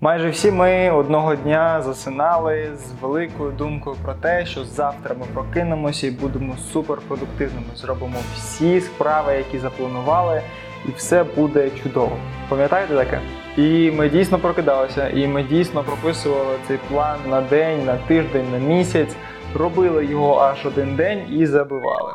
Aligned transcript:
Майже 0.00 0.30
всі 0.30 0.50
ми 0.50 0.90
одного 0.90 1.34
дня 1.34 1.82
засинали 1.82 2.70
з 2.76 3.02
великою 3.02 3.52
думкою 3.52 3.96
про 4.02 4.14
те, 4.14 4.46
що 4.46 4.64
завтра 4.64 5.16
ми 5.20 5.26
прокинемося 5.34 6.06
і 6.06 6.10
будемо 6.10 6.56
суперпродуктивними. 6.56 7.66
Зробимо 7.76 8.16
всі 8.34 8.80
справи, 8.80 9.34
які 9.34 9.58
запланували, 9.58 10.42
і 10.88 10.90
все 10.96 11.24
буде 11.24 11.70
чудово. 11.70 12.16
Пам'ятаєте 12.48 12.94
таке? 12.94 13.20
І 13.56 13.90
ми 13.90 14.08
дійсно 14.08 14.38
прокидалися, 14.38 15.08
і 15.08 15.26
ми 15.26 15.42
дійсно 15.42 15.84
прописували 15.84 16.56
цей 16.68 16.78
план 16.88 17.18
на 17.28 17.40
день, 17.40 17.84
на 17.84 17.96
тиждень, 17.96 18.52
на 18.52 18.58
місяць, 18.58 19.16
робили 19.54 20.06
його 20.06 20.38
аж 20.38 20.66
один 20.66 20.96
день 20.96 21.26
і 21.30 21.46
забивали. 21.46 22.12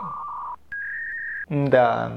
Да, 1.49 2.11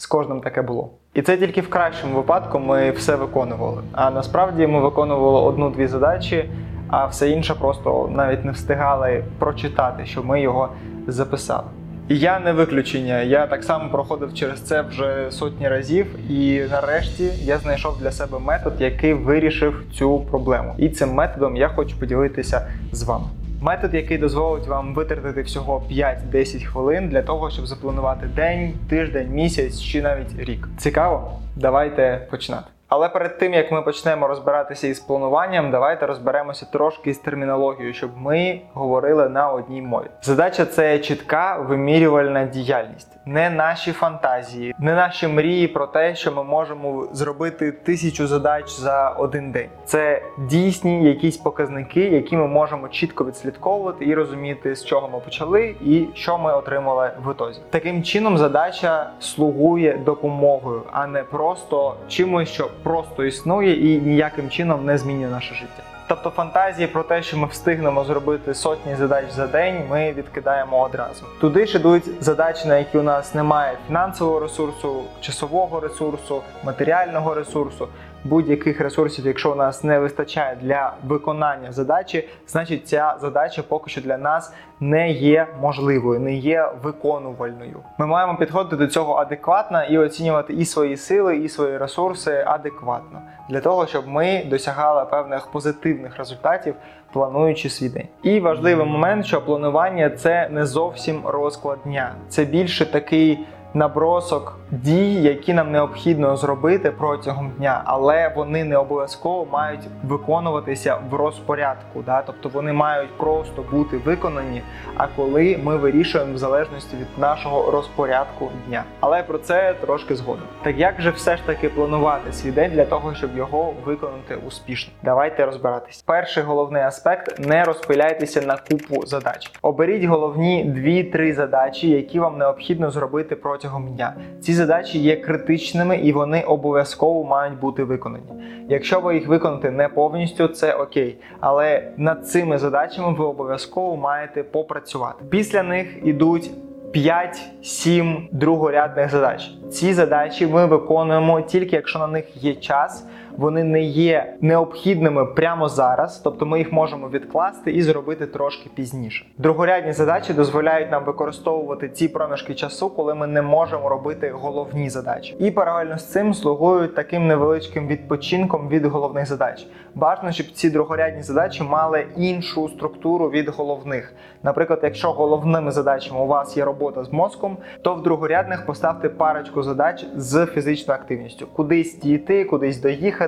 з 0.00 0.06
кожним 0.06 0.40
таке 0.40 0.62
було. 0.62 0.90
І 1.14 1.22
це 1.22 1.36
тільки 1.36 1.60
в 1.60 1.70
кращому 1.70 2.16
випадку 2.16 2.58
ми 2.58 2.90
все 2.90 3.16
виконували. 3.16 3.82
А 3.92 4.10
насправді 4.10 4.66
ми 4.66 4.80
виконували 4.80 5.40
одну-дві 5.40 5.86
задачі, 5.86 6.50
а 6.88 7.06
все 7.06 7.30
інше 7.30 7.54
просто 7.54 8.10
навіть 8.12 8.44
не 8.44 8.52
встигали 8.52 9.24
прочитати, 9.38 10.06
що 10.06 10.22
ми 10.22 10.40
його 10.40 10.68
записали. 11.06 11.66
І 12.08 12.18
я 12.18 12.40
не 12.40 12.52
виключення. 12.52 13.22
Я 13.22 13.46
так 13.46 13.64
само 13.64 13.90
проходив 13.90 14.34
через 14.34 14.60
це 14.60 14.82
вже 14.82 15.26
сотні 15.30 15.68
разів, 15.68 16.30
і 16.30 16.62
нарешті 16.70 17.24
я 17.42 17.58
знайшов 17.58 17.98
для 17.98 18.10
себе 18.10 18.38
метод, 18.38 18.72
який 18.78 19.14
вирішив 19.14 19.84
цю 19.92 20.20
проблему. 20.20 20.74
І 20.78 20.88
цим 20.88 21.14
методом 21.14 21.56
я 21.56 21.68
хочу 21.68 21.98
поділитися 21.98 22.66
з 22.92 23.02
вами. 23.02 23.24
Метод, 23.62 23.94
який 23.94 24.18
дозволить 24.18 24.66
вам 24.66 24.94
витратити 24.94 25.42
всього 25.42 25.82
5-10 25.90 26.64
хвилин 26.64 27.08
для 27.08 27.22
того, 27.22 27.50
щоб 27.50 27.66
запланувати 27.66 28.26
день, 28.26 28.74
тиждень, 28.88 29.30
місяць 29.30 29.80
чи 29.80 30.02
навіть 30.02 30.38
рік. 30.38 30.68
Цікаво? 30.78 31.32
Давайте 31.56 32.26
починати. 32.30 32.66
Але 32.90 33.08
перед 33.08 33.38
тим 33.38 33.54
як 33.54 33.72
ми 33.72 33.82
почнемо 33.82 34.28
розбиратися 34.28 34.86
із 34.86 35.00
плануванням, 35.00 35.70
давайте 35.70 36.06
розберемося 36.06 36.66
трошки 36.72 37.14
з 37.14 37.18
термінологією, 37.18 37.94
щоб 37.94 38.10
ми 38.16 38.60
говорили 38.74 39.28
на 39.28 39.50
одній 39.50 39.82
мові. 39.82 40.06
Задача 40.22 40.64
це 40.64 40.98
чітка 40.98 41.56
вимірювальна 41.68 42.44
діяльність, 42.44 43.18
не 43.26 43.50
наші 43.50 43.92
фантазії, 43.92 44.74
не 44.78 44.94
наші 44.94 45.28
мрії 45.28 45.68
про 45.68 45.86
те, 45.86 46.14
що 46.14 46.32
ми 46.32 46.44
можемо 46.44 47.06
зробити 47.12 47.72
тисячу 47.72 48.26
задач 48.26 48.70
за 48.70 49.10
один 49.10 49.52
день. 49.52 49.68
Це 49.84 50.22
дійсні 50.38 51.04
якісь 51.04 51.36
показники, 51.36 52.00
які 52.00 52.36
ми 52.36 52.46
можемо 52.46 52.88
чітко 52.88 53.24
відслідковувати 53.24 54.04
і 54.04 54.14
розуміти, 54.14 54.76
з 54.76 54.84
чого 54.84 55.08
ми 55.08 55.20
почали 55.20 55.74
і 55.84 56.06
що 56.14 56.38
ми 56.38 56.52
отримали 56.52 57.10
в 57.24 57.32
ітозі. 57.32 57.60
Таким 57.70 58.02
чином, 58.02 58.38
задача 58.38 59.10
слугує 59.20 60.00
допомогою, 60.04 60.82
а 60.92 61.06
не 61.06 61.22
просто 61.22 61.96
чимось, 62.08 62.48
що 62.48 62.70
просто 62.82 63.24
існує 63.24 63.94
і 63.94 64.00
ніяким 64.00 64.50
чином 64.50 64.84
не 64.84 64.98
змінює 64.98 65.30
наше 65.30 65.54
життя. 65.54 65.82
Тобто 66.10 66.30
фантазії 66.30 66.88
про 66.88 67.02
те, 67.02 67.22
що 67.22 67.38
ми 67.38 67.46
встигнемо 67.46 68.04
зробити 68.04 68.54
сотні 68.54 68.94
задач 68.94 69.24
за 69.30 69.46
день, 69.46 69.82
ми 69.90 70.12
відкидаємо 70.12 70.80
одразу. 70.82 71.24
Туди 71.40 71.66
ж 71.66 71.78
ідуть 71.78 72.22
задачі, 72.22 72.68
на 72.68 72.78
які 72.78 72.98
у 72.98 73.02
нас 73.02 73.34
немає 73.34 73.78
фінансового 73.86 74.40
ресурсу, 74.40 75.02
часового 75.20 75.80
ресурсу, 75.80 76.42
матеріального 76.64 77.34
ресурсу, 77.34 77.88
будь-яких 78.24 78.80
ресурсів, 78.80 79.26
якщо 79.26 79.52
у 79.52 79.54
нас 79.54 79.84
не 79.84 79.98
вистачає 79.98 80.56
для 80.62 80.92
виконання 81.04 81.72
задачі, 81.72 82.28
значить 82.46 82.88
ця 82.88 83.16
задача 83.20 83.62
поки 83.68 83.90
що 83.90 84.00
для 84.00 84.18
нас 84.18 84.52
не 84.80 85.10
є 85.10 85.46
можливою, 85.60 86.20
не 86.20 86.34
є 86.34 86.68
виконувальною. 86.82 87.76
Ми 87.98 88.06
маємо 88.06 88.36
підходити 88.36 88.76
до 88.76 88.86
цього 88.86 89.14
адекватно 89.14 89.84
і 89.84 89.98
оцінювати 89.98 90.52
і 90.52 90.64
свої 90.64 90.96
сили, 90.96 91.36
і 91.36 91.48
свої 91.48 91.78
ресурси 91.78 92.44
адекватно 92.46 93.22
для 93.50 93.60
того, 93.60 93.86
щоб 93.86 94.08
ми 94.08 94.44
досягали 94.50 95.04
певних 95.04 95.46
позитивних 95.46 96.16
результатів, 96.16 96.74
плануючи 97.12 97.70
свій 97.70 97.88
день. 97.88 98.08
І 98.22 98.40
важливий 98.40 98.86
момент, 98.86 99.26
що 99.26 99.42
планування 99.44 100.10
це 100.10 100.48
не 100.48 100.66
зовсім 100.66 101.26
розклад 101.26 101.78
дня, 101.84 102.14
це 102.28 102.44
більше 102.44 102.92
такий. 102.92 103.38
Набросок 103.74 104.56
дій, 104.70 105.14
які 105.22 105.54
нам 105.54 105.72
необхідно 105.72 106.36
зробити 106.36 106.90
протягом 106.90 107.50
дня, 107.50 107.82
але 107.84 108.32
вони 108.36 108.64
не 108.64 108.76
обов'язково 108.76 109.46
мають 109.52 109.80
виконуватися 110.04 110.98
в 111.10 111.14
розпорядку. 111.14 112.02
Да? 112.06 112.22
Тобто 112.22 112.48
вони 112.48 112.72
мають 112.72 113.10
просто 113.16 113.64
бути 113.70 113.96
виконані. 113.96 114.62
А 114.96 115.06
коли 115.16 115.60
ми 115.64 115.76
вирішуємо 115.76 116.34
в 116.34 116.38
залежності 116.38 116.96
від 116.96 117.18
нашого 117.18 117.70
розпорядку 117.70 118.50
дня. 118.68 118.84
Але 119.00 119.22
про 119.22 119.38
це 119.38 119.74
трошки 119.80 120.14
згодом. 120.14 120.44
Так 120.62 120.78
як 120.78 121.00
же 121.00 121.10
все 121.10 121.36
ж 121.36 121.46
таки 121.46 121.68
планувати 121.68 122.32
свій 122.32 122.50
день 122.50 122.70
для 122.70 122.84
того, 122.84 123.14
щоб 123.14 123.36
його 123.36 123.74
виконати 123.84 124.38
успішно? 124.46 124.92
Давайте 125.02 125.46
розбиратись. 125.46 126.02
Перший 126.02 126.42
головний 126.42 126.82
аспект 126.82 127.38
не 127.38 127.64
розпиляйтеся 127.64 128.40
на 128.40 128.56
купу 128.56 129.06
задач. 129.06 129.50
Оберіть 129.62 130.04
головні 130.04 130.74
2-3 131.14 131.34
задачі, 131.34 131.90
які 131.90 132.20
вам 132.20 132.38
необхідно 132.38 132.90
зробити 132.90 133.36
протягом 133.36 133.59
дня. 133.68 134.14
Ці 134.40 134.54
задачі 134.54 134.98
є 134.98 135.16
критичними 135.16 135.96
і 135.96 136.12
вони 136.12 136.42
обов'язково 136.42 137.24
мають 137.24 137.60
бути 137.60 137.84
виконані. 137.84 138.24
Якщо 138.68 139.00
ви 139.00 139.14
їх 139.14 139.28
виконати 139.28 139.70
не 139.70 139.88
повністю, 139.88 140.48
це 140.48 140.74
окей. 140.74 141.18
Але 141.40 141.92
над 141.96 142.28
цими 142.28 142.58
задачами 142.58 143.14
ви 143.18 143.24
обов'язково 143.24 143.96
маєте 143.96 144.42
попрацювати. 144.42 145.24
Після 145.30 145.62
них 145.62 145.98
ідуть 146.04 146.50
5-7 146.94 148.28
другорядних 148.32 149.10
задач. 149.10 149.50
Ці 149.70 149.94
задачі 149.94 150.46
ми 150.46 150.66
виконуємо 150.66 151.40
тільки 151.40 151.76
якщо 151.76 151.98
на 151.98 152.06
них 152.06 152.44
є 152.44 152.54
час. 152.54 153.06
Вони 153.36 153.64
не 153.64 153.82
є 153.82 154.34
необхідними 154.40 155.26
прямо 155.26 155.68
зараз, 155.68 156.18
тобто 156.18 156.46
ми 156.46 156.58
їх 156.58 156.72
можемо 156.72 157.08
відкласти 157.08 157.72
і 157.72 157.82
зробити 157.82 158.26
трошки 158.26 158.70
пізніше. 158.74 159.26
Другорядні 159.38 159.92
задачі 159.92 160.32
дозволяють 160.32 160.90
нам 160.90 161.04
використовувати 161.04 161.88
ці 161.88 162.08
проміжки 162.08 162.54
часу, 162.54 162.90
коли 162.90 163.14
ми 163.14 163.26
не 163.26 163.42
можемо 163.42 163.88
робити 163.88 164.30
головні 164.30 164.90
задачі. 164.90 165.36
І 165.38 165.50
паралельно 165.50 165.98
з 165.98 166.04
цим 166.04 166.34
слугують 166.34 166.94
таким 166.94 167.26
невеличким 167.26 167.86
відпочинком 167.86 168.68
від 168.68 168.86
головних 168.86 169.26
задач. 169.26 169.66
Бажано, 169.94 170.32
щоб 170.32 170.46
ці 170.46 170.70
другорядні 170.70 171.22
задачі 171.22 171.62
мали 171.62 172.06
іншу 172.16 172.68
структуру 172.68 173.30
від 173.30 173.48
головних. 173.48 174.14
Наприклад, 174.42 174.80
якщо 174.82 175.12
головними 175.12 175.70
задачами 175.70 176.20
у 176.20 176.26
вас 176.26 176.56
є 176.56 176.64
робота 176.64 177.04
з 177.04 177.12
мозком, 177.12 177.56
то 177.82 177.94
в 177.94 178.02
другорядних 178.02 178.66
поставте 178.66 179.08
парочку 179.08 179.62
задач 179.62 180.06
з 180.16 180.46
фізичною 180.46 181.00
активністю, 181.00 181.46
кудись 181.46 181.98
дійти, 181.98 182.44
кудись 182.44 182.80
доїхати, 182.80 183.19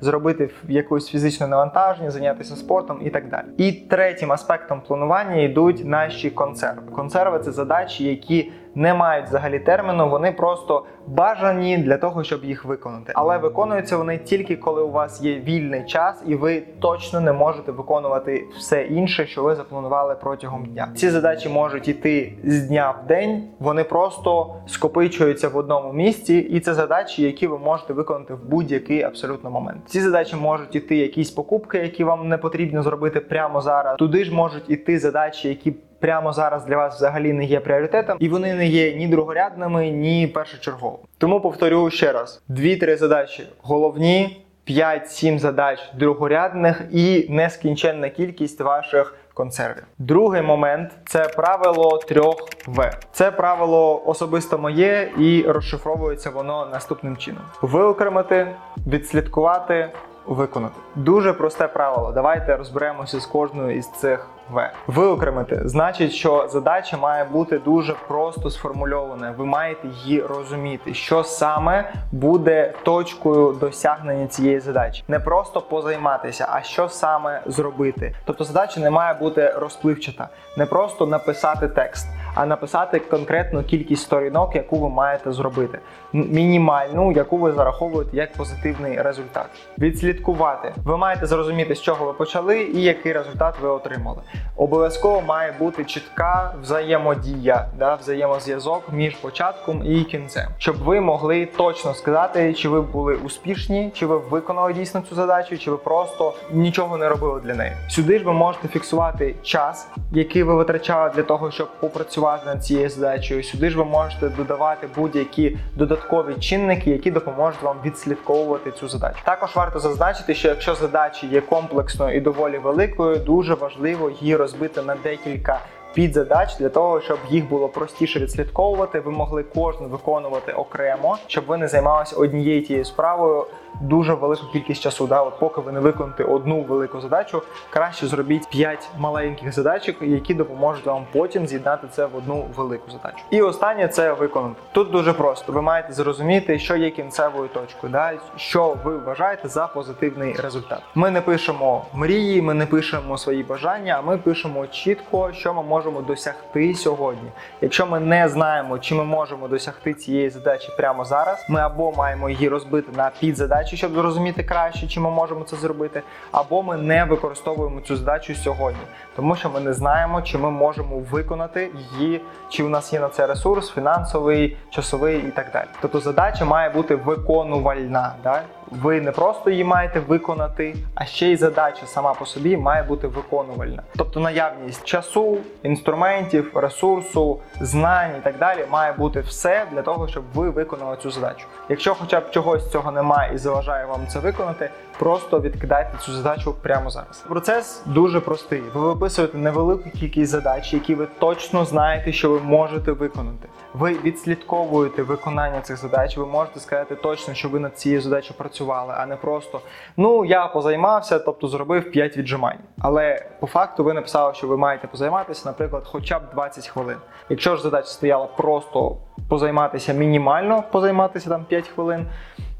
зробити 0.00 0.50
якусь 0.68 1.08
фізичне 1.08 1.46
навантаження, 1.46 2.10
зайнятися 2.10 2.56
спортом 2.56 3.00
і 3.04 3.10
так 3.10 3.28
далі. 3.28 3.46
І 3.56 3.72
третім 3.72 4.32
аспектом 4.32 4.80
планування 4.80 5.36
йдуть 5.36 5.84
наші 5.84 6.30
консерви. 6.30 6.92
Консерви 6.92 7.38
це 7.38 7.52
задачі, 7.52 8.04
які 8.04 8.52
не 8.76 8.94
мають 8.94 9.26
взагалі 9.26 9.58
терміну, 9.58 10.08
вони 10.08 10.32
просто 10.32 10.84
бажані 11.06 11.78
для 11.78 11.96
того, 11.96 12.24
щоб 12.24 12.44
їх 12.44 12.64
виконати. 12.64 13.12
Але 13.14 13.38
виконуються 13.38 13.96
вони 13.96 14.18
тільки 14.18 14.56
коли 14.56 14.82
у 14.82 14.90
вас 14.90 15.22
є 15.22 15.34
вільний 15.34 15.84
час, 15.84 16.22
і 16.26 16.34
ви 16.34 16.62
точно 16.80 17.20
не 17.20 17.32
можете 17.32 17.72
виконувати 17.72 18.44
все 18.58 18.82
інше, 18.82 19.26
що 19.26 19.42
ви 19.42 19.54
запланували 19.54 20.16
протягом 20.22 20.64
дня. 20.64 20.88
Ці 20.94 21.10
задачі 21.10 21.48
можуть 21.48 21.88
іти 21.88 22.38
з 22.44 22.62
дня 22.62 22.90
в 22.90 23.06
день, 23.06 23.48
вони 23.58 23.84
просто 23.84 24.54
скопичуються 24.66 25.48
в 25.48 25.56
одному 25.56 25.92
місці, 25.92 26.34
і 26.34 26.60
це 26.60 26.74
задачі, 26.74 27.22
які 27.22 27.46
ви 27.46 27.58
можете 27.58 27.92
виконати 27.92 28.34
в 28.34 28.44
будь-який 28.48 29.02
абсолютно 29.02 29.50
момент. 29.50 29.80
Ці 29.86 30.00
задачі 30.00 30.36
можуть 30.36 30.74
іти 30.76 30.96
якісь 30.96 31.30
покупки, 31.30 31.78
які 31.78 32.04
вам 32.04 32.28
не 32.28 32.38
потрібно 32.38 32.82
зробити 32.82 33.20
прямо 33.20 33.60
зараз. 33.60 33.96
Туди 33.96 34.24
ж 34.24 34.34
можуть 34.34 34.70
іти 34.70 34.98
задачі, 34.98 35.48
які 35.48 35.74
прямо 36.00 36.32
зараз 36.32 36.64
для 36.64 36.76
вас 36.76 36.96
взагалі 36.96 37.32
не 37.32 37.44
є 37.44 37.60
пріоритетом, 37.60 38.16
і 38.20 38.28
вони 38.28 38.54
не 38.54 38.66
є 38.66 38.94
ні 38.94 39.08
другорядними, 39.08 39.90
ні 39.90 40.26
першочерговими. 40.26 41.04
Тому 41.18 41.40
повторю 41.40 41.90
ще 41.90 42.12
раз: 42.12 42.42
дві-три 42.48 42.96
задачі 42.96 43.48
головні. 43.62 44.42
5-7 44.68 45.38
задач 45.38 45.78
другорядних 45.98 46.82
і 46.90 47.26
нескінченна 47.30 48.08
кількість 48.08 48.60
ваших 48.60 49.14
консервів. 49.34 49.82
Другий 49.98 50.42
момент 50.42 50.90
це 51.06 51.24
правило 51.24 51.98
3 51.98 52.20
В. 52.66 52.92
Це 53.12 53.30
правило 53.30 54.02
особисто 54.06 54.58
моє 54.58 55.12
і 55.18 55.42
розшифровується 55.48 56.30
воно 56.30 56.66
наступним 56.72 57.16
чином: 57.16 57.42
виокремити, 57.62 58.46
відслідкувати, 58.86 59.88
виконати. 60.26 60.74
Дуже 60.94 61.32
просте 61.32 61.68
правило. 61.68 62.12
Давайте 62.12 62.56
розберемося 62.56 63.20
з 63.20 63.26
кожною 63.26 63.76
із 63.76 63.90
цих 63.90 64.28
В. 64.50 64.70
Виокремити 64.86 65.60
значить, 65.64 66.12
що 66.12 66.48
задача 66.48 66.96
має 66.96 67.24
бути 67.24 67.58
дуже 67.58 67.94
просто 68.08 68.50
сформульована. 68.50 69.34
Ви 69.38 69.44
маєте 69.44 69.88
її 69.88 70.22
розуміти, 70.22 70.94
що 70.94 71.24
саме 71.24 71.92
буде 72.12 72.72
точкою 72.82 73.52
досягнення 73.52 74.26
цієї 74.26 74.60
задачі. 74.60 75.04
Не 75.08 75.20
просто 75.20 75.60
позайматися, 75.60 76.48
а 76.50 76.62
що 76.62 76.88
саме 76.88 77.40
зробити. 77.46 78.14
Тобто 78.24 78.44
задача 78.44 78.80
не 78.80 78.90
має 78.90 79.14
бути 79.14 79.50
розпливчата, 79.50 80.28
не 80.56 80.66
просто 80.66 81.06
написати 81.06 81.68
текст, 81.68 82.08
а 82.36 82.46
написати 82.46 82.98
конкретну 82.98 83.62
кількість 83.62 84.02
сторінок, 84.02 84.54
яку 84.54 84.76
ви 84.78 84.88
маєте 84.88 85.32
зробити. 85.32 85.78
Мінімальну, 86.12 87.12
яку 87.12 87.36
ви 87.36 87.52
зараховуєте 87.52 88.16
як 88.16 88.32
позитивний 88.32 89.02
результат. 89.02 89.46
Відслідкувати. 89.78 90.74
Ви 90.84 90.96
маєте 90.96 91.26
зрозуміти, 91.26 91.74
з 91.74 91.82
чого 91.82 92.06
ви 92.06 92.12
почали 92.12 92.62
і 92.62 92.82
який 92.82 93.12
результат 93.12 93.54
ви 93.62 93.68
отримали. 93.68 94.18
Обов'язково 94.56 95.20
має 95.20 95.52
бути 95.58 95.84
чітка 95.84 96.54
взаємодія, 96.62 97.66
да, 97.78 97.94
взаємозв'язок 97.94 98.82
між 98.92 99.14
початком 99.14 99.82
і 99.86 100.04
кінцем, 100.04 100.48
щоб 100.58 100.76
ви 100.76 101.00
могли 101.00 101.46
точно 101.46 101.94
сказати, 101.94 102.54
чи 102.54 102.68
ви 102.68 102.80
були 102.80 103.14
успішні, 103.14 103.90
чи 103.94 104.06
ви 104.06 104.18
виконали 104.18 104.72
дійсно 104.72 105.02
цю 105.08 105.14
задачу, 105.14 105.58
чи 105.58 105.70
ви 105.70 105.76
просто 105.76 106.34
нічого 106.52 106.96
не 106.96 107.08
робили 107.08 107.40
для 107.40 107.54
неї. 107.54 107.72
Сюди 107.88 108.18
ж 108.18 108.24
ви 108.24 108.32
можете 108.32 108.68
фіксувати 108.68 109.34
час, 109.42 109.88
який 110.12 110.42
ви 110.42 110.54
витрачали 110.54 111.10
для 111.14 111.22
того, 111.22 111.50
щоб 111.50 111.68
попрацювати 111.80 112.25
над 112.46 112.64
цією 112.64 112.88
задачею. 112.90 113.42
Сюди 113.42 113.70
ж 113.70 113.78
ви 113.78 113.84
можете 113.84 114.28
додавати 114.28 114.88
будь-які 114.96 115.58
додаткові 115.74 116.34
чинники, 116.40 116.90
які 116.90 117.10
допоможуть 117.10 117.62
вам 117.62 117.76
відслідковувати 117.84 118.70
цю 118.70 118.88
задачу. 118.88 119.18
Також 119.24 119.56
варто 119.56 119.80
зазначити, 119.80 120.34
що 120.34 120.48
якщо 120.48 120.74
задача 120.74 121.26
є 121.26 121.40
комплексною 121.40 122.16
і 122.16 122.20
доволі 122.20 122.58
великою, 122.58 123.16
дуже 123.16 123.54
важливо 123.54 124.10
її 124.20 124.36
розбити 124.36 124.82
на 124.82 124.94
декілька. 124.94 125.60
Підзадач 125.94 126.56
для 126.56 126.68
того, 126.68 127.00
щоб 127.00 127.18
їх 127.30 127.48
було 127.48 127.68
простіше 127.68 128.20
відслідковувати, 128.20 129.00
ви 129.00 129.10
могли 129.10 129.42
кожну 129.42 129.88
виконувати 129.88 130.52
окремо, 130.52 131.18
щоб 131.26 131.44
ви 131.46 131.56
не 131.56 131.68
займалися 131.68 132.16
однією 132.16 132.62
тією 132.62 132.84
справою 132.84 133.46
дуже 133.80 134.14
велику 134.14 134.46
кількість 134.52 134.82
часу. 134.82 135.06
Да? 135.06 135.22
От 135.22 135.38
поки 135.38 135.60
ви 135.60 135.72
не 135.72 135.80
виконаєте 135.80 136.24
одну 136.24 136.60
велику 136.60 137.00
задачу, 137.00 137.42
краще 137.70 138.06
зробіть 138.06 138.48
5 138.50 138.88
маленьких 138.98 139.52
задачок, 139.52 139.96
які 140.00 140.34
допоможуть 140.34 140.86
вам 140.86 141.04
потім 141.12 141.46
з'єднати 141.46 141.86
це 141.92 142.06
в 142.06 142.16
одну 142.16 142.46
велику 142.56 142.90
задачу. 142.90 143.18
І 143.30 143.42
останнє 143.42 143.88
це 143.88 144.12
виконати. 144.12 144.60
Тут 144.72 144.90
дуже 144.90 145.12
просто. 145.12 145.52
Ви 145.52 145.62
маєте 145.62 145.92
зрозуміти, 145.92 146.58
що 146.58 146.76
є 146.76 146.90
кінцевою 146.90 147.48
точкою, 147.48 147.92
да? 147.92 148.12
що 148.36 148.76
ви 148.84 148.98
вважаєте 148.98 149.48
за 149.48 149.66
позитивний 149.66 150.32
результат. 150.32 150.82
Ми 150.94 151.10
не 151.10 151.20
пишемо 151.20 151.84
мрії, 151.94 152.42
ми 152.42 152.54
не 152.54 152.66
пишемо 152.66 153.18
свої 153.18 153.42
бажання, 153.42 153.96
а 153.98 154.02
ми 154.02 154.18
пишемо 154.18 154.66
чітко, 154.66 155.32
що 155.32 155.54
ми 155.54 155.62
можемо 155.62 156.00
досягти 156.00 156.74
сьогодні. 156.74 157.30
Якщо 157.60 157.86
ми 157.86 158.00
не 158.00 158.28
знаємо, 158.28 158.78
чи 158.78 158.94
ми 158.94 159.04
можемо 159.04 159.48
досягти 159.48 159.94
цієї 159.94 160.30
задачі 160.30 160.68
прямо 160.76 161.04
зараз, 161.04 161.46
ми 161.48 161.60
або 161.60 161.92
маємо 161.92 162.30
її 162.30 162.48
розбити 162.48 162.92
на 162.96 163.10
підзадачі, 163.20 163.65
щоб 163.74 163.92
зрозуміти 163.94 164.42
краще, 164.42 164.86
чи 164.86 165.00
ми 165.00 165.10
можемо 165.10 165.44
це 165.44 165.56
зробити, 165.56 166.02
або 166.32 166.62
ми 166.62 166.76
не 166.76 167.04
використовуємо 167.04 167.80
цю 167.80 167.96
задачу 167.96 168.34
сьогодні, 168.34 168.80
тому 169.16 169.36
що 169.36 169.50
ми 169.50 169.60
не 169.60 169.72
знаємо, 169.72 170.22
чи 170.22 170.38
ми 170.38 170.50
можемо 170.50 170.98
виконати 171.10 171.70
її, 171.98 172.20
чи 172.48 172.62
у 172.62 172.68
нас 172.68 172.92
є 172.92 173.00
на 173.00 173.08
це 173.08 173.26
ресурс, 173.26 173.70
фінансовий, 173.70 174.56
часовий 174.70 175.18
і 175.18 175.30
так 175.30 175.46
далі. 175.52 175.68
Тобто 175.80 176.00
задача 176.00 176.44
має 176.44 176.70
бути 176.70 176.94
виконувальна. 176.94 178.12
Да? 178.22 178.42
Ви 178.70 179.00
не 179.00 179.12
просто 179.12 179.50
її 179.50 179.64
маєте 179.64 180.00
виконати, 180.00 180.76
а 180.94 181.04
ще 181.04 181.26
й 181.26 181.36
задача 181.36 181.86
сама 181.86 182.14
по 182.14 182.26
собі 182.26 182.56
має 182.56 182.82
бути 182.82 183.06
виконувальна. 183.06 183.82
Тобто 183.96 184.20
наявність 184.20 184.84
часу, 184.84 185.38
інструментів, 185.62 186.50
ресурсу, 186.54 187.40
знань 187.60 188.10
і 188.18 188.24
так 188.24 188.38
далі 188.38 188.64
має 188.70 188.92
бути 188.92 189.20
все 189.20 189.66
для 189.72 189.82
того, 189.82 190.08
щоб 190.08 190.24
ви 190.34 190.50
виконали 190.50 190.96
цю 190.96 191.10
задачу. 191.10 191.46
Якщо 191.68 191.94
хоча 191.94 192.20
б 192.20 192.30
чогось 192.30 192.70
цього 192.70 192.90
немає 192.90 193.34
і 193.34 193.38
заважає 193.38 193.86
вам 193.86 194.06
це 194.08 194.18
виконати, 194.18 194.70
просто 194.98 195.40
відкидайте 195.40 195.98
цю 195.98 196.12
задачу 196.12 196.54
прямо 196.62 196.90
зараз. 196.90 197.24
Процес 197.28 197.82
дуже 197.86 198.20
простий. 198.20 198.62
Ви 198.74 198.80
виписуєте 198.80 199.38
невелику 199.38 199.90
кількість 199.90 200.30
задач, 200.30 200.72
які 200.72 200.94
ви 200.94 201.06
точно 201.18 201.64
знаєте, 201.64 202.12
що 202.12 202.30
ви 202.30 202.40
можете 202.40 202.92
виконати. 202.92 203.48
Ви 203.74 203.96
відслідковуєте 204.04 205.02
виконання 205.02 205.60
цих 205.60 205.76
задач. 205.76 206.16
Ви 206.16 206.26
можете 206.26 206.60
сказати 206.60 206.94
точно, 206.94 207.34
що 207.34 207.48
ви 207.48 207.60
над 207.60 207.78
цією 207.78 208.00
задачею 208.00 208.34
працювали, 208.56 208.94
а 208.96 209.06
не 209.06 209.16
просто 209.16 209.60
ну 209.96 210.24
я 210.24 210.46
позаймався, 210.46 211.18
тобто 211.18 211.48
зробив 211.48 211.90
5 211.90 212.16
віджимань. 212.16 212.58
Але 212.80 213.26
по 213.40 213.46
факту 213.46 213.84
ви 213.84 213.92
написали, 213.92 214.34
що 214.34 214.46
ви 214.46 214.56
маєте 214.56 214.86
позайматися, 214.86 215.42
наприклад, 215.46 215.82
хоча 215.86 216.18
б 216.18 216.22
20 216.34 216.68
хвилин. 216.68 216.96
Якщо 217.28 217.56
ж 217.56 217.62
задача 217.62 217.86
стояла 217.86 218.26
просто 218.26 218.96
позайматися 219.28 219.92
мінімально, 219.92 220.64
позайматися 220.72 221.28
там 221.28 221.44
5 221.44 221.68
хвилин. 221.68 222.06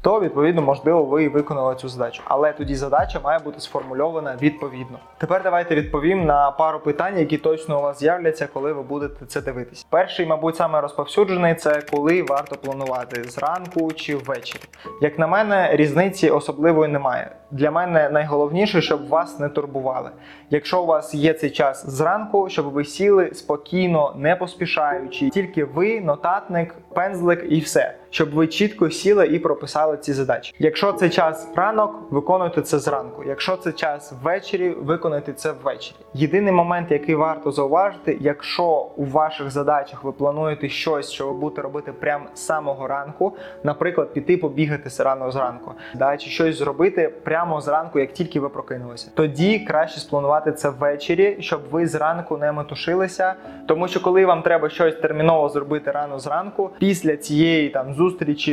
То 0.07 0.19
відповідно 0.19 0.61
можливо 0.61 1.03
ви 1.03 1.29
виконали 1.29 1.75
цю 1.75 1.89
задачу, 1.89 2.21
але 2.25 2.53
тоді 2.53 2.75
задача 2.75 3.19
має 3.23 3.39
бути 3.39 3.59
сформульована 3.59 4.35
відповідно. 4.41 4.99
Тепер 5.17 5.43
давайте 5.43 5.75
відповім 5.75 6.25
на 6.25 6.51
пару 6.51 6.79
питань, 6.79 7.19
які 7.19 7.37
точно 7.37 7.79
у 7.79 7.81
вас 7.81 7.99
з'являться, 7.99 8.47
коли 8.53 8.73
ви 8.73 8.81
будете 8.81 9.25
це 9.25 9.41
дивитись. 9.41 9.85
Перший, 9.89 10.25
мабуть, 10.25 10.55
саме 10.55 10.81
розповсюджений 10.81 11.55
це 11.55 11.81
коли 11.91 12.23
варто 12.23 12.55
планувати 12.55 13.23
зранку 13.23 13.91
чи 13.91 14.15
ввечері. 14.15 14.61
Як 15.01 15.19
на 15.19 15.27
мене, 15.27 15.69
різниці 15.73 16.29
особливої 16.29 16.91
немає. 16.91 17.31
Для 17.51 17.71
мене 17.71 18.09
найголовніше, 18.09 18.81
щоб 18.81 19.07
вас 19.07 19.39
не 19.39 19.49
турбували. 19.49 20.09
Якщо 20.49 20.83
у 20.83 20.85
вас 20.85 21.13
є 21.13 21.33
цей 21.33 21.49
час 21.49 21.89
зранку, 21.89 22.49
щоб 22.49 22.65
ви 22.65 22.85
сіли 22.85 23.33
спокійно, 23.33 24.13
не 24.17 24.35
поспішаючи, 24.35 25.29
тільки 25.29 25.65
ви, 25.65 26.01
нотатник, 26.01 26.75
пензлик 26.93 27.45
і 27.49 27.59
все, 27.59 27.93
щоб 28.09 28.33
ви 28.33 28.47
чітко 28.47 28.89
сіли 28.89 29.27
і 29.27 29.39
прописали 29.39 29.97
ці 29.97 30.13
задачі. 30.13 30.53
Якщо 30.59 30.93
це 30.93 31.09
час 31.09 31.47
ранок, 31.55 32.11
виконуйте 32.11 32.61
це 32.61 32.79
зранку. 32.79 33.23
Якщо 33.23 33.57
це 33.57 33.71
час 33.71 34.13
ввечері, 34.23 34.69
виконуйте 34.69 35.33
це 35.33 35.51
ввечері. 35.63 35.97
Єдиний 36.13 36.53
момент, 36.53 36.91
який 36.91 37.15
варто 37.15 37.51
зауважити, 37.51 38.17
якщо 38.21 38.87
у 38.95 39.05
ваших 39.05 39.51
задачах 39.51 40.03
ви 40.03 40.11
плануєте 40.11 40.69
щось, 40.69 41.11
що 41.11 41.27
ви 41.27 41.33
будете 41.33 41.61
робити 41.61 41.93
прямо 41.93 42.25
з 42.33 42.39
самого 42.39 42.87
ранку, 42.87 43.33
наприклад, 43.63 44.13
піти 44.13 44.37
побігати 44.37 44.89
рано 45.03 45.31
зранку, 45.31 45.71
да, 45.95 46.17
чи 46.17 46.29
щось 46.29 46.57
зробити 46.57 47.13
прямо 47.23 47.61
зранку, 47.61 47.99
як 47.99 48.13
тільки 48.13 48.39
ви 48.39 48.49
прокинулися, 48.49 49.11
тоді 49.15 49.59
краще 49.59 49.99
спланувати 49.99 50.51
це 50.51 50.69
ввечері, 50.69 51.37
щоб 51.39 51.61
ви 51.71 51.87
зранку 51.87 52.37
не 52.37 52.51
метушилися. 52.51 53.33
Тому 53.67 53.87
що 53.87 54.01
коли 54.01 54.25
вам 54.25 54.41
треба 54.41 54.69
щось 54.69 54.95
терміново 54.95 55.49
зробити 55.49 55.91
рано 55.91 56.19
зранку, 56.19 56.69
після 56.79 57.17
цієї 57.17 57.69
там 57.69 57.93
зустрічі, 57.93 58.06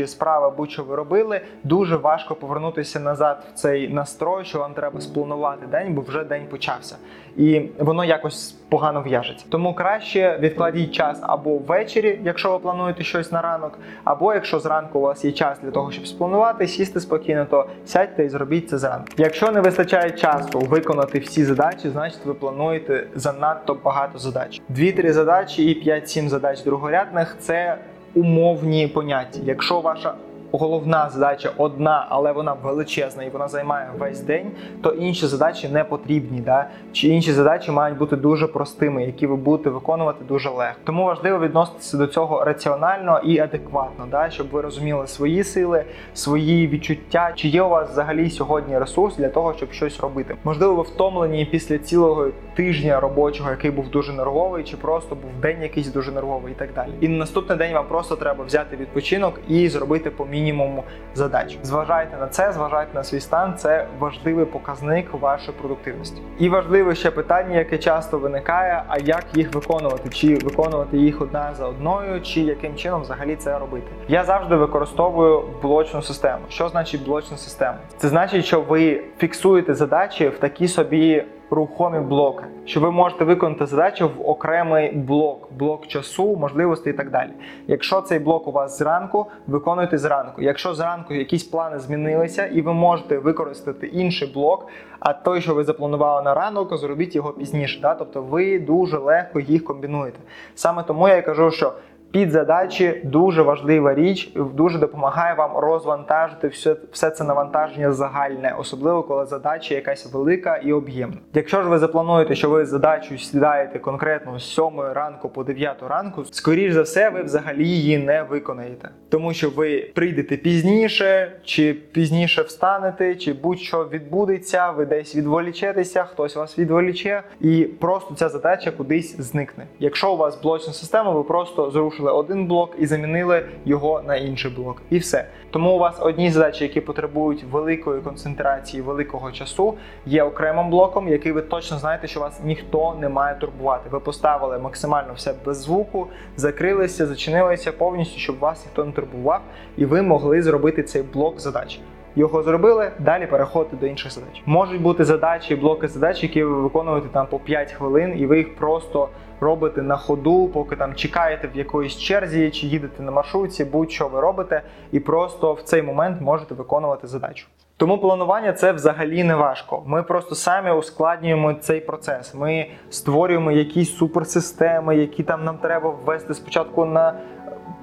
справи, 0.07 0.53
будь-що 0.57 0.83
ви 0.83 0.97
робили, 0.97 1.41
дуже 1.65 1.97
важко 1.97 2.35
повернутися 2.35 3.01
назад 3.01 3.45
в 3.51 3.53
цей 3.53 3.89
настрой, 3.89 4.45
що 4.45 4.59
вам 4.59 4.75
треба 4.75 5.01
спланувати 5.01 5.67
день, 5.67 5.95
бо 5.95 6.03
вже 6.03 6.25
день 6.25 6.47
почався. 6.51 6.97
І 7.37 7.63
воно 7.79 8.05
якось 8.05 8.53
погано 8.69 9.03
в'яжеться. 9.03 9.47
Тому 9.49 9.75
краще 9.75 10.39
відкладіть 10.41 10.93
час 10.93 11.19
або 11.23 11.59
ввечері, 11.59 12.21
якщо 12.25 12.53
ви 12.53 12.59
плануєте 12.59 13.05
щось 13.05 13.33
на 13.33 13.43
ранок, 13.43 13.79
або 14.05 14.35
якщо 14.35 14.61
зранку 14.61 14.99
у 14.99 15.03
вас 15.03 15.25
є 15.25 15.33
час 15.33 15.59
для 15.63 15.71
того, 15.71 15.93
щоб 15.93 16.07
спланувати, 16.07 16.67
сісти 16.67 17.01
спокійно, 17.01 17.47
то 17.51 17.67
сядьте 17.87 18.25
і 18.25 18.29
зробіть 18.29 18.69
це 18.69 18.79
зранку. 18.79 19.07
Якщо 19.17 19.51
не 19.51 19.61
вистачає 19.61 20.11
часу 20.11 20.59
виконати 20.59 21.19
всі 21.19 21.45
задачі, 21.45 21.91
значить 21.91 22.25
ви 22.25 22.35
плануєте 22.35 23.07
занадто 23.15 23.75
багато 23.85 24.19
задач. 24.19 24.63
Дві-три 24.69 25.13
задачі 25.13 25.65
і 25.65 25.91
5-7 25.91 26.29
задач 26.29 26.63
другорядних 26.63 27.37
це 27.39 27.79
умовні 28.15 28.89
поняття. 28.89 29.41
Якщо 29.45 29.81
ваша 29.81 30.15
головна 30.59 31.11
задача 31.11 31.51
одна, 31.57 32.07
але 32.09 32.33
вона 32.33 32.53
величезна 32.53 33.25
і 33.25 33.31
вона 33.31 33.49
займає 33.49 33.89
весь 33.99 34.21
день, 34.21 34.51
то 34.83 34.91
інші 34.91 35.27
задачі 35.27 35.69
не 35.69 35.85
потрібні. 35.85 36.41
Да? 36.41 36.67
Чи 36.93 37.09
інші 37.09 37.33
задачі 37.33 37.71
мають 37.71 37.99
бути 37.99 38.17
дуже 38.17 38.47
простими, 38.47 39.05
які 39.05 39.27
ви 39.27 39.37
будете 39.37 39.71
виконувати 39.71 40.25
дуже 40.25 40.51
легко. 40.51 40.81
Тому 40.85 41.05
важливо 41.05 41.39
відноситися 41.39 41.97
до 41.97 42.07
цього 42.07 42.45
раціонально 42.45 43.21
і 43.25 43.39
адекватно, 43.39 44.07
да? 44.11 44.31
щоб 44.31 44.49
ви 44.51 44.61
розуміли 44.61 45.07
свої 45.07 45.45
сили, 45.45 45.85
свої 46.15 46.69
відчуття, 46.69 47.33
чи 47.35 47.49
є 47.49 47.63
у 47.63 47.69
вас 47.69 47.91
взагалі 47.91 48.31
сьогодні 48.31 48.79
ресурс 48.79 49.17
для 49.17 49.29
того, 49.29 49.55
щоб 49.55 49.73
щось 49.73 50.01
робити. 50.01 50.37
Можливо, 50.45 50.75
ви 50.75 50.83
втомлені 50.83 51.45
після 51.45 51.79
цілого 51.79 52.29
тижня 52.57 53.01
робочого, 53.01 53.51
який 53.51 53.71
був 53.71 53.89
дуже 53.91 54.13
нервовий, 54.13 54.65
чи 54.65 54.77
просто 54.77 55.15
був 55.15 55.31
день 55.43 55.63
якийсь 55.63 55.89
дуже 55.89 56.13
нервовий 56.13 56.53
і 56.53 56.55
так 56.55 56.69
далі. 56.75 56.91
І 57.01 57.09
на 57.09 57.19
наступний 57.19 57.59
день 57.59 57.75
вам 57.75 57.87
просто 57.89 58.17
треба 58.17 58.45
взяти 58.45 58.77
відпочинок 58.77 59.41
і 59.49 59.69
зробити 59.69 60.11
по 60.11 60.27
мінімуму 60.45 60.85
задач. 61.15 61.59
Зважайте 61.63 62.17
на 62.17 62.27
це, 62.27 62.53
зважайте 62.53 62.95
на 62.95 63.05
свій 63.05 63.21
стан. 63.21 63.55
Це 63.57 63.87
важливий 63.99 64.45
показник 64.45 65.13
вашої 65.13 65.59
продуктивності. 65.59 66.23
І 66.39 66.49
важливе 66.49 66.95
ще 66.95 67.11
питання, 67.11 67.59
яке 67.59 67.79
часто 67.79 68.19
виникає: 68.19 68.83
а 68.89 68.99
як 68.99 69.25
їх 69.35 69.55
виконувати? 69.55 70.09
Чи 70.09 70.35
виконувати 70.35 70.99
їх 70.99 71.21
одна 71.23 71.55
за 71.55 71.67
одною, 71.67 72.21
чи 72.21 72.41
яким 72.41 72.75
чином 72.75 73.03
взагалі 73.03 73.37
це 73.37 73.59
робити? 73.59 73.87
Я 74.09 74.25
завжди 74.25 74.57
використовую 74.57 75.45
блочну 75.63 76.03
систему. 76.03 76.45
Що 76.49 76.69
значить 76.69 77.05
блочна 77.05 77.37
система? 77.37 77.79
Це 77.97 78.09
значить, 78.09 78.45
що 78.45 78.61
ви 78.61 79.05
фіксуєте 79.19 79.75
задачі 79.75 80.29
в 80.29 80.39
такі 80.39 80.69
собі 80.69 81.25
рухомі 81.55 82.01
блоки, 82.01 82.45
що 82.65 82.81
ви 82.81 82.91
можете 82.91 83.25
виконати 83.25 83.67
задачу 83.67 84.09
в 84.09 84.29
окремий 84.29 84.93
блок, 84.93 85.49
блок 85.59 85.87
часу, 85.87 86.37
можливостей 86.37 86.93
і 86.93 86.97
так 86.97 87.11
далі. 87.11 87.31
Якщо 87.67 88.01
цей 88.01 88.19
блок 88.19 88.49
у 88.49 88.53
вас 88.53 88.79
зранку, 88.79 89.27
виконуйте 89.47 89.99
зранку. 89.99 90.43
Якщо 90.43 90.75
зранку 90.75 91.15
якісь 91.15 91.45
плани 91.45 91.79
змінилися, 91.79 92.47
і 92.47 92.63
ви 92.63 92.73
можете 92.73 93.19
використати 93.19 93.87
інший 93.87 94.33
блок, 94.35 94.67
а 95.01 95.13
той, 95.13 95.41
що 95.41 95.55
ви 95.55 95.65
запланували 95.65 96.23
на 96.23 96.35
ранок, 96.35 96.77
зробіть 96.77 97.15
його 97.15 97.33
пізніше. 97.33 97.81
Да? 97.81 97.95
Тобто 97.95 98.23
ви 98.23 98.59
дуже 98.59 98.99
легко 98.99 99.41
їх 99.41 99.65
комбінуєте. 99.65 100.19
Саме 100.55 100.83
тому 100.83 101.09
я 101.09 101.17
і 101.17 101.27
кажу, 101.27 101.51
що 101.51 101.73
під 102.15 102.31
задачі 102.31 103.01
дуже 103.05 103.43
важлива 103.43 103.95
річ, 103.95 104.33
дуже 104.55 104.79
допомагає 104.79 105.35
вам 105.35 105.57
розвантажити 105.57 106.49
все, 106.49 106.77
все 106.93 107.11
це 107.11 107.25
навантаження 107.25 107.93
загальне, 107.93 108.55
особливо 108.59 109.03
коли 109.03 109.27
задача 109.27 109.75
якась 109.75 110.13
велика 110.13 110.57
і 110.57 110.73
об'ємна. 110.73 111.17
Якщо 111.35 111.63
ж 111.63 111.69
ви 111.69 111.79
заплануєте, 111.79 112.35
що 112.35 112.51
ви 112.51 112.67
задачу 112.67 113.19
сідаєте 113.19 113.79
конкретно 113.79 114.39
з 114.39 114.55
7 114.55 114.65
ранку 114.81 115.29
по 115.29 115.45
9 115.45 115.77
ранку, 115.89 116.25
скоріш 116.25 116.73
за 116.73 116.83
все, 116.83 117.11
ви 117.11 117.23
взагалі 117.23 117.69
її 117.69 117.99
не 117.99 118.23
виконаєте, 118.23 118.89
тому 119.09 119.35
що 119.35 119.51
ви 119.51 119.91
прийдете 119.95 120.37
пізніше, 120.37 121.33
чи 121.45 121.75
пізніше 121.75 122.43
встанете, 122.43 123.15
чи 123.15 123.33
будь-що 123.33 123.89
відбудеться, 123.93 124.71
ви 124.71 124.87
десь 124.87 125.17
відволічетеся, 125.17 126.05
хтось 126.05 126.37
вас 126.37 126.59
відволіче, 126.59 127.23
і 127.41 127.65
просто 127.65 128.15
ця 128.15 128.29
задача 128.29 128.71
кудись 128.71 129.21
зникне. 129.21 129.67
Якщо 129.79 130.13
у 130.13 130.17
вас 130.17 130.43
блочна 130.43 130.73
система, 130.73 131.11
ви 131.11 131.23
просто 131.23 131.71
зрушили 132.05 132.11
один 132.13 132.47
блок 132.47 132.77
і 132.79 132.87
замінили 132.87 133.47
його 133.65 134.03
на 134.07 134.17
інший 134.17 134.51
блок, 134.51 134.83
і 134.91 134.99
все. 134.99 135.27
Тому 135.51 135.75
у 135.75 135.79
вас 135.79 135.97
одні 136.01 136.31
задачі, 136.31 136.65
які 136.65 136.81
потребують 136.81 137.45
великої 137.45 138.01
концентрації, 138.01 138.83
великого 138.83 139.33
часу, 139.33 139.75
є 140.07 140.23
окремим 140.23 140.71
блоком, 140.71 141.09
який 141.09 141.33
ви 141.33 141.43
точно 141.43 141.79
знаєте, 141.79 142.07
що 142.07 142.21
вас 142.21 142.41
ніхто 142.45 142.95
не 143.01 143.09
має 143.09 143.35
турбувати. 143.35 143.89
Ви 143.91 144.01
поставили 144.01 144.59
максимально 144.59 145.13
все 145.15 145.35
без 145.45 145.63
звуку, 145.63 146.07
закрилися, 146.37 147.07
зачинилися 147.07 147.73
повністю, 147.73 148.19
щоб 148.19 148.39
вас 148.39 148.65
ніхто 148.65 148.85
не 148.85 148.93
турбував, 148.93 149.41
і 149.77 149.85
ви 149.85 150.03
могли 150.03 150.43
зробити 150.43 150.83
цей 150.83 151.03
блок 151.03 151.41
задач. 151.41 151.81
Його 152.17 152.43
зробили, 152.43 152.91
далі 152.99 153.27
переходите 153.27 153.77
до 153.77 153.87
інших 153.87 154.13
задач. 154.13 154.43
Можуть 154.47 154.83
бути 154.83 155.05
задачі, 155.05 155.57
блоки 155.57 155.89
задач, 155.89 156.23
які 156.23 156.45
ви 156.45 156.61
виконуєте 156.61 157.09
там 157.09 157.27
по 157.27 157.39
5 157.39 157.73
хвилин, 157.73 158.15
і 158.19 158.27
ви 158.27 158.39
їх 158.39 158.57
просто 158.57 159.09
робите 159.41 159.83
на 159.83 159.97
ходу, 159.97 160.51
поки 160.55 160.77
там 160.77 160.95
чекаєте 160.95 161.49
в 161.55 161.57
якоїсь 161.57 161.99
черзі, 161.99 162.51
чи 162.51 162.67
їдете 162.67 163.03
на 163.03 163.11
маршрутці, 163.11 163.65
будь-що 163.65 164.09
ви 164.09 164.21
робите, 164.21 164.63
і 164.93 165.01
просто 165.01 165.53
в 165.53 165.63
цей 165.63 165.83
момент 165.83 166.21
можете 166.21 166.55
виконувати 166.55 167.07
задачу. 167.07 167.47
Тому 167.77 167.99
планування 167.99 168.53
це 168.53 168.73
взагалі 168.73 169.25
не 169.25 169.35
важко. 169.35 169.83
Ми 169.87 170.03
просто 170.03 170.35
самі 170.35 170.71
ускладнюємо 170.71 171.55
цей 171.55 171.81
процес. 171.81 172.35
Ми 172.35 172.67
створюємо 172.91 173.53
якісь 173.53 173.97
суперсистеми, 173.97 174.97
які 174.97 175.23
там 175.23 175.45
нам 175.45 175.59
треба 175.59 175.91
ввести 175.91 176.35
спочатку 176.35 176.85
на 176.85 177.15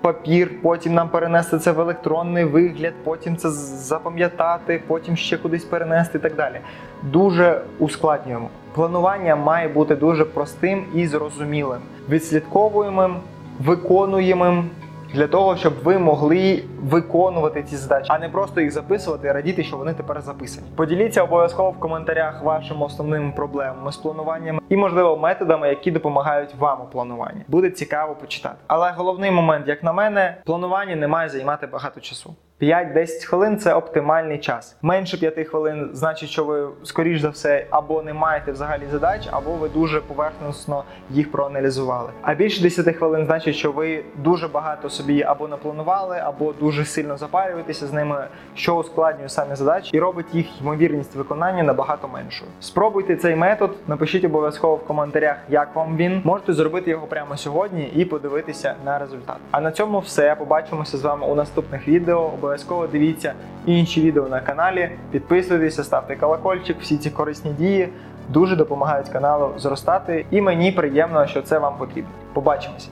папір, 0.02 0.62
потім 0.62 0.94
нам 0.94 1.10
перенести 1.10 1.60
це 1.60 1.72
в 1.72 1.80
електронний 1.80 2.46
вигляд, 2.46 2.94
потім 3.04 3.38
це 3.38 3.50
запам'ятати, 3.50 4.82
потім 4.88 5.18
ще 5.18 5.38
кудись 5.38 5.66
перенести 5.66 6.18
і 6.18 6.22
так 6.22 6.36
далі. 6.36 6.56
Дуже 7.04 7.62
ускладнюємо. 7.80 8.50
Планування 8.74 9.36
має 9.36 9.68
бути 9.68 9.96
дуже 9.96 10.26
простим 10.26 10.86
і 10.94 11.08
зрозумілим, 11.08 11.80
відслідковуємим, 12.10 13.16
виконуємим. 13.60 14.70
Для 15.14 15.28
того, 15.28 15.56
щоб 15.58 15.74
ви 15.84 16.00
могли 16.00 16.64
виконувати 16.84 17.64
ці 17.64 17.76
задачі, 17.76 18.08
а 18.10 18.20
не 18.20 18.30
просто 18.30 18.62
їх 18.62 18.72
записувати 18.72 19.28
і 19.28 19.32
радіти, 19.32 19.64
що 19.64 19.78
вони 19.78 19.94
тепер 19.94 20.22
записані. 20.22 20.68
Поділіться 20.76 21.24
обов'язково 21.24 21.72
в 21.72 21.80
коментарях 21.80 22.44
вашими 22.44 22.86
основними 22.86 23.34
проблемами 23.36 23.92
з 23.92 23.98
плануванням 23.98 24.60
і, 24.70 24.78
можливо, 24.78 25.18
методами, 25.18 25.70
які 25.70 25.92
допомагають 25.92 26.56
вам 26.56 26.82
у 26.82 26.86
плануванні. 26.86 27.42
Буде 27.48 27.70
цікаво 27.70 28.16
почитати. 28.16 28.56
Але 28.68 28.92
головний 28.92 29.32
момент, 29.32 29.68
як 29.68 29.84
на 29.84 29.94
мене, 29.94 30.38
планування 30.46 30.96
не 30.96 31.08
має 31.08 31.30
займати 31.30 31.68
багато 31.68 32.00
часу. 32.00 32.36
5-10 32.62 33.26
хвилин 33.26 33.58
це 33.58 33.74
оптимальний 33.74 34.38
час. 34.38 34.76
Менше 34.82 35.18
5 35.18 35.48
хвилин 35.48 35.90
значить, 35.94 36.30
що 36.30 36.44
ви 36.44 36.68
скоріш 36.84 37.22
за 37.22 37.30
все 37.30 37.66
або 37.70 38.02
не 38.02 38.14
маєте 38.14 38.52
взагалі 38.52 38.84
задач, 38.92 39.28
або 39.32 39.52
ви 39.52 39.70
дуже 39.70 40.02
поверхносно 40.02 40.84
їх 41.10 41.32
проаналізували. 41.32 42.10
А 42.22 42.34
більше 42.34 42.62
10 42.62 42.96
хвилин 42.96 43.26
значить, 43.26 43.56
що 43.56 43.72
ви 43.72 44.04
дуже 44.18 44.48
багато 44.48 44.90
собі 44.90 45.24
або 45.24 45.48
напланували, 45.48 46.18
або 46.24 46.54
дуже 46.54 46.86
сильно 46.86 47.18
запарюєтеся 47.18 47.88
з 47.88 47.94
ними, 47.94 48.28
що 48.56 48.76
ускладнює 48.76 49.30
самі 49.30 49.56
задачі 49.56 49.90
і 49.98 50.00
робить 50.00 50.26
їх 50.34 50.62
ймовірність 50.62 51.16
виконання 51.16 51.64
набагато 51.64 52.08
меншою. 52.08 52.52
Спробуйте 52.60 53.16
цей 53.16 53.36
метод, 53.36 53.76
напишіть 53.88 54.26
обов'язково 54.26 54.76
в 54.76 54.86
коментарях, 54.86 55.38
як 55.50 55.76
вам 55.76 55.98
він. 55.98 56.22
Можете 56.24 56.54
зробити 56.54 56.90
його 56.90 57.08
прямо 57.08 57.38
сьогодні 57.38 57.92
і 57.96 58.06
подивитися 58.06 58.76
на 58.86 59.00
результат. 59.00 59.38
А 59.52 59.62
на 59.62 59.72
цьому 59.72 60.00
все. 60.00 60.36
Побачимося 60.36 60.98
з 60.98 61.02
вами 61.02 61.28
у 61.28 61.36
наступних 61.36 61.88
відео. 61.88 62.32
Обов'язково 62.52 62.88
дивіться 62.88 63.34
інші 63.66 64.02
відео 64.02 64.30
на 64.30 64.40
каналі. 64.40 64.90
Підписуйтеся, 65.12 65.84
ставте 65.84 66.16
колокольчик. 66.16 66.78
Всі 66.82 66.98
ці 66.98 67.10
корисні 67.10 67.52
дії 67.52 67.90
дуже 68.30 68.56
допомагають 68.56 69.10
каналу 69.10 69.54
зростати. 69.58 70.26
І 70.32 70.42
мені 70.42 70.72
приємно, 70.72 71.28
що 71.28 71.42
це 71.42 71.60
вам 71.60 71.78
потрібно. 71.78 72.10
Побачимося. 72.34 72.90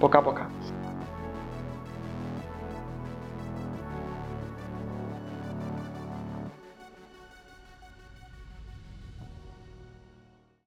Пока-пока. 0.00 0.42